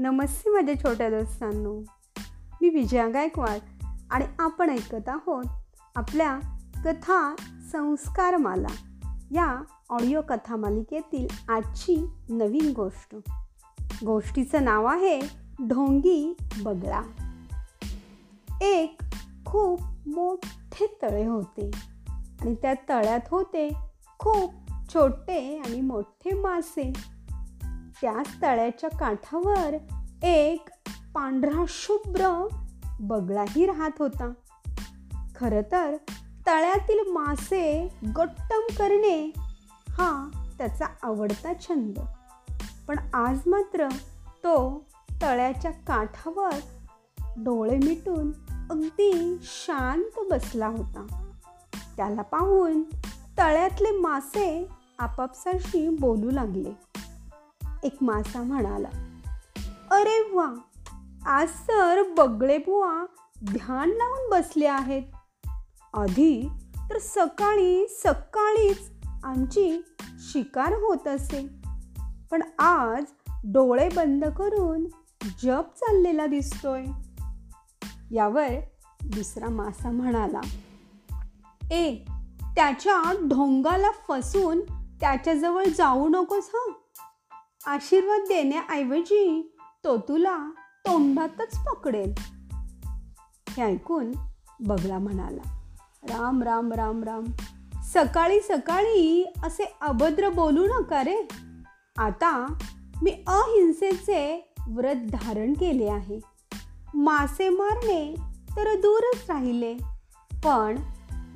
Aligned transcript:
नमस्ते 0.00 0.50
माझ्या 0.50 0.74
छोट्या 0.74 1.10
दोस्तांनो. 1.10 1.82
मी 2.62 2.68
विजया 2.68 3.08
गायकवाड 3.08 3.84
आणि 4.10 4.24
आपण 4.38 4.70
ऐकत 4.70 5.08
आहोत 5.08 5.44
आपल्या 5.96 6.38
कथा 6.84 7.34
संस्कारमाला 7.72 8.68
या 9.30 9.62
ऑडिओ 9.90 10.20
कथा 10.28 10.56
मालिकेतील 10.56 11.26
आजची 11.48 12.06
नवीन 12.28 12.72
गोष्ट. 12.76 13.16
गोष्टीचं 14.04 14.64
नाव 14.64 14.84
आहे 14.84 15.20
ढोंगी 15.68 16.36
बगळा. 16.62 17.02
एक 18.60 19.00
खूप 19.46 19.82
मोठे 20.06 20.98
तळे 21.02 21.26
होते 21.26 21.70
आणि 22.40 22.54
त्या 22.54 22.74
तळ्यात 22.88 23.20
होते 23.30 23.76
खूप 24.18 24.54
छोटे 24.94 25.58
आणि 25.58 25.80
मोठे 25.80 26.40
मासे. 26.40 27.17
त्याच 28.02 28.42
तळ्याच्या 28.42 28.90
काठावर 28.90 29.76
एक 30.24 30.68
पांढरा 31.14 31.64
शुभ्र 31.68 32.48
बगळाही 33.00 33.66
राहत 33.66 33.90
होता. 33.98 34.32
खरं 35.36 35.60
तर 35.72 35.96
तळ्यातील 36.46 37.12
मासे 37.12 37.88
गट्टम 38.16 38.60
करणे 38.78 39.32
हा 39.90 40.30
त्याचा 40.58 40.86
आवडता 41.02 41.52
छंद. 41.60 41.98
पण 42.88 42.98
आज 43.14 43.38
मात्र 43.46 43.88
तो 44.44 44.84
तळ्याच्या 45.22 45.70
काठावर 45.70 46.54
डोळे 47.36 47.76
मिटून 47.76 48.32
अगदी 48.70 49.38
शांत 49.42 50.30
बसला 50.30 50.66
होता. 50.66 51.30
त्याला 51.96 52.22
पाहून 52.22 52.82
तळ्यातले 53.38 53.90
मासे 53.90 54.68
आपापसाशी 54.98 55.88
बोलू 55.88 56.30
लागले. 56.30 56.87
एक 57.82 57.96
मासा 58.02 58.42
म्हणाला 58.42 58.88
अरे 59.90 60.30
वा 60.32 60.54
आज 61.26 61.48
सर 61.48 62.02
बगळे 62.16 62.58
बुवा 62.58 63.06
ध्यान 63.52 63.88
लावून 63.88 64.30
बसले 64.30 64.66
आहेत. 64.66 65.02
आधी 65.94 66.48
तर 66.90 66.98
सकाळी 66.98 67.88
सकाळीच 67.88 68.90
आमची 69.24 69.84
शिकार 70.18 70.72
होत 70.72 71.08
असे. 71.08 71.48
पण 72.30 72.42
आज 72.58 73.04
डोळे 73.44 73.88
बंद 73.96 74.24
करून 74.24 74.84
जप 75.42 75.64
चाललेला 75.76 76.26
दिसतोय. 76.26 76.84
यावर 78.10 78.48
दुसरा 79.04 79.48
मासा 79.48 79.90
म्हणाला 79.90 80.40
ए 81.74 81.94
त्याच्या 82.56 83.12
ढोंगाला 83.12 83.90
फसून 84.08 84.60
त्याच्याजवळ 85.00 85.64
जाऊ 85.64 86.08
नकोस 86.08 86.50
हं. 86.54 86.72
आशीर्वाद 87.66 88.20
देण्याऐवजी 88.28 89.54
तो 89.84 89.96
तुला 89.96 90.50
तोंडातच 90.86 91.64
पकडेल. 91.64 92.14
हे 93.48 93.62
ऐकून 93.62 94.12
बगळा 94.60 94.98
म्हणाला 94.98 95.60
राम 96.02 96.42
राम 96.42 96.72
राम 96.72 97.04
राम. 97.04 97.24
सकाळी 97.82 98.40
सकाळी 98.40 99.32
असे 99.42 99.76
अभद्र 99.80 100.28
बोलू 100.28 100.66
नका 100.66 101.04
रे. 101.04 101.28
आता 101.96 102.58
मी 103.02 103.10
अहिंसेचे 103.26 104.54
व्रत 104.68 104.94
धारण 104.94 105.52
केले 105.52 105.88
आहे. 105.88 106.20
मासे 106.94 107.48
मारणे 107.48 108.14
तर 108.56 108.74
दूरच 108.74 109.30
राहिले 109.30 109.74
पण 110.44 110.78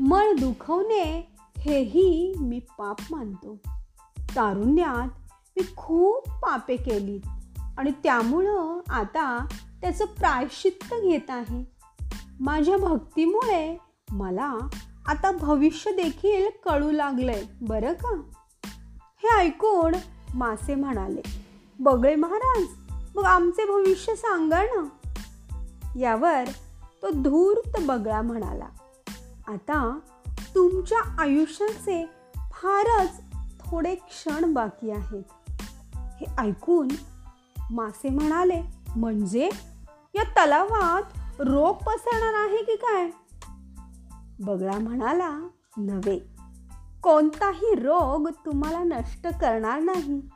मळ 0.00 0.32
दुखवणे 0.40 1.34
हेही 1.58 2.34
मी 2.40 2.58
पाप 2.58 2.96
मानतो. 3.10 3.58
तारुण्यात 4.36 5.21
मी 5.56 5.74
खूप 5.76 6.28
पापे 6.28 6.76
केली 6.76 7.20
आणि 7.78 7.90
त्यामुळं 7.90 8.80
आता 8.88 9.46
त्याचं 9.80 10.04
प्रायश्चित्त 10.04 10.94
घेत 10.94 11.30
आहे. 11.30 11.64
माझ्या 12.40 12.76
भक्तीमुळे 12.76 13.78
मला 14.10 14.54
आता 15.06 15.32
भविष्य 15.32 15.92
देखील 15.92 16.46
कळू 16.64 16.90
लागलंय. 16.90 17.42
बरं 17.60 17.92
का? 17.92 18.22
हे 19.16 19.38
ऐकून 19.38 19.92
मासे 20.34 20.74
म्हणाले 20.74 21.22
बगळे 21.80 22.14
महाराज 22.14 22.66
मग 23.16 23.24
आमचे 23.24 23.64
भविष्य 23.64 24.14
सांगा 24.14 24.62
ना? 24.62 24.88
यावर 25.98 26.44
तो 27.02 27.10
धूर्त 27.10 27.80
बगळा 27.82 28.22
म्हणाला 28.22 28.66
आता 29.46 29.98
तुमच्या 30.54 30.98
आयुष्याचे 31.18 32.06
फारच 32.34 33.20
थोडे 33.60 33.94
क्षण 33.94 34.52
बाकी 34.52 34.90
आहेत. 34.90 35.22
हे 36.22 36.34
ऐकून 36.38 36.88
मासे 37.70 38.08
म्हणाले 38.08 38.62
म्हणजे 38.96 39.50
या 40.14 40.22
तलावात 40.22 41.02
रोग 41.40 41.74
पसरणार 41.74 42.46
आहे 42.46 42.56
की 42.56 42.76
काय? 42.76 43.10
बगळा 44.40 44.78
म्हणाला 44.78 45.48
नव्हे. 45.76 46.18
कोणताही 47.02 47.74
रोग 47.74 48.28
तुम्हाला 48.28 48.82
नष्ट 48.82 49.26
करणार 49.26 49.80
नाही. 49.80 50.28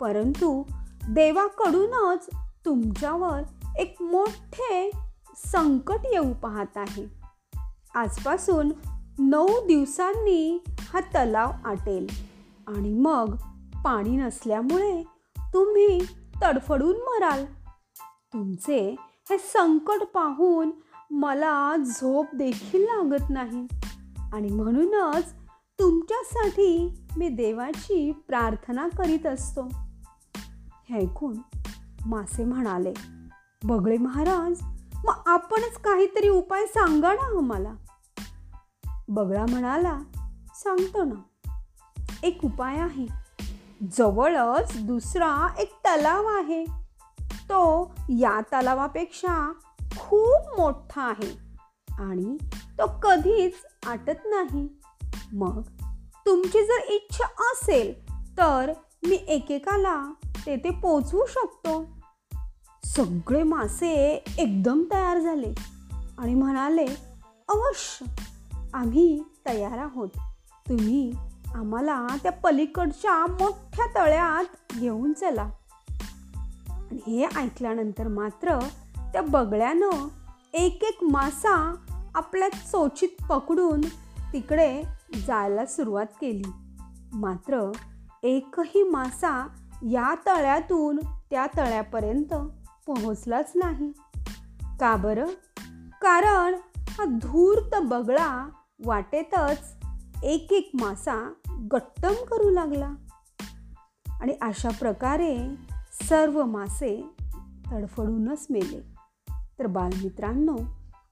परंतु 0.00 0.62
देवाकडूनच 1.08 2.26
तुमच्यावर 2.64 3.42
एक 3.78 3.96
मोठे 4.00 4.90
संकट 5.36 6.00
येऊ 6.04 6.32
पाहत 6.32 6.76
आहे. 6.76 7.06
आजपासून 7.94 8.72
नऊ 9.18 9.46
दिवसांनी 9.46 10.64
हा 10.66 11.00
तलाव 11.00 11.50
आटेल 11.64 12.06
आणि 12.66 12.92
मग 12.92 13.34
पाणी 13.84 14.16
नसल्यामुळे 14.16 15.21
तुम्ही 15.52 16.00
तडफडून 16.42 16.96
मराल. 16.96 17.44
तुमचे 18.32 18.96
हे 19.30 19.38
संकट 19.38 20.02
पाहून 20.14 20.70
मला 21.10 21.76
झोप 21.76 22.26
देखील 22.34 22.82
लागत 22.82 23.30
नाही. 23.30 23.66
आणि 24.32 24.48
म्हणूनच 24.48 25.32
तुमच्यासाठी 25.78 26.94
मी 27.16 27.28
देवाची 27.28 28.12
प्रार्थना 28.12 28.88
करीत 28.88 29.26
असतो. 29.26 29.68
हे 30.90 30.94
ऐकून 30.98 31.36
मासे 32.06 32.44
म्हणाले 32.44 32.94
बगळे 33.64 33.98
महाराज 33.98 34.62
मग 35.04 35.14
आपणच 35.26 35.78
काहीतरी 35.78 36.28
उपाय 36.28 36.66
सांगा 36.66 37.12
ना 37.12 37.38
आम्हाला. 37.38 37.74
बगळा 39.08 39.46
म्हणाला 39.50 39.98
सांगतो 40.54 41.04
ना. 41.04 41.50
एक 42.22 42.44
उपाय 42.44 42.76
आहे. 42.76 43.21
जवळच 43.90 44.72
दुसरा 44.84 45.54
एक 45.58 45.72
तलाव 45.72 46.26
आहे. 46.26 46.64
तो 47.20 47.94
या 48.08 48.40
तलावापेक्षा 48.40 49.52
खूप 49.98 50.60
मोठा 50.60 51.02
आहे 51.02 51.38
आणि 51.98 52.36
तो 52.78 52.86
कधीच 53.02 53.52
आटत 53.86 54.20
नाही. 54.24 54.68
मग 55.32 55.62
तुमची 56.26 56.66
जर 56.66 56.92
इच्छा 56.92 57.24
असेल 57.24 58.16
तर 58.38 58.72
मी 59.08 59.24
एकेकाला 59.28 60.12
तेथे 60.46 60.70
पोचवू 60.70 61.24
शकतो. 61.28 61.86
सगळे 62.84 63.42
मासे 63.42 64.24
एकदम 64.38 64.82
तयार 64.92 65.18
झाले 65.18 65.54
आणि 66.18 66.34
म्हणाले 66.34 66.86
अवश्य 67.48 68.06
आम्ही 68.74 69.22
तयार 69.46 69.78
आहोत. 69.78 70.08
तुम्ही 70.68 71.12
आम्हाला 71.54 72.06
त्या 72.22 72.32
पलीकडच्या 72.32 73.26
मोठ्या 73.26 73.86
तळ्यात 73.94 74.44
घेऊन 74.78 75.12
चला. 75.12 75.50
आणि 76.68 76.98
हे 77.06 77.26
ऐकल्यानंतर 77.40 78.08
मात्र 78.08 78.58
त्या 79.12 79.22
बगळ्यानं 79.22 80.08
एक 80.54 80.84
एक 80.84 80.98
मासा 81.02 81.74
आपल्या 82.14 82.48
चोचीत 82.48 83.22
पकडून 83.28 83.80
तिकडे 84.32 84.82
जायला 85.26 85.66
सुरुवात 85.66 86.06
केली. 86.20 86.50
मात्र 87.12 87.72
एकही 88.22 88.82
मासा 88.82 89.48
या 89.82 90.14
तळ्यातून 90.26 90.98
त्या 91.30 91.46
तळ्यापर्यंत 91.46 92.34
पोहोचलाच 92.86 93.52
नाही. 93.54 93.92
का 94.80 94.96
बरं? 94.96 95.26
कारण 96.02 96.54
हा 96.78 97.04
धूर्त 97.04 97.76
बगळा 97.82 98.48
वाटेतच 98.84 99.74
एक 100.22 100.52
एक 100.52 100.70
मासा 100.74 101.32
गट्टम 101.70 102.12
करू 102.30 102.50
लागला. 102.50 102.90
आणि 104.20 104.36
अशा 104.40 104.68
प्रकारे 104.70 105.54
सर्व 106.08 106.44
मासे 106.44 107.10
तडफडूनच 107.72 108.46
मेले. 108.50 108.80
तर 109.58 109.66
बालमित्रांनो 109.66 110.56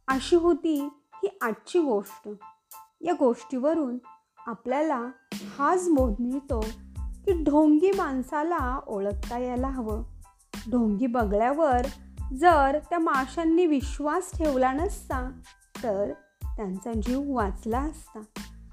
अशी 0.09 0.37
होती 0.37 0.89
ही 1.15 1.39
आजची 1.43 1.79
गोष्ट. 1.79 2.29
या 3.01 3.13
गोष्टीवरून 3.19 3.99
आपल्याला 4.47 5.01
हाच 5.59 5.89
बोध 5.89 6.15
मिळतो 6.21 6.61
की 6.97 7.43
ढोंगी 7.43 7.91
माणसाला 7.97 8.81
ओळखता 8.87 9.39
यायला 9.39 9.69
हवं. 9.69 10.03
ढोंगी 10.71 11.07
बगळ्यावर 11.07 11.87
जर 12.35 12.79
त्या 12.91 12.99
माशांनी 12.99 13.67
विश्वास 13.67 14.31
ठेवला 14.39 14.73
नसता 14.73 15.31
तर 15.83 16.13
त्यांचा 16.43 16.93
जीव 16.93 17.37
वाचला 17.37 17.81
असता. 17.81 18.21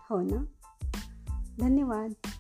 हो 0.09 0.21
ना? 0.21 0.43
धन्यवाद. 1.59 2.36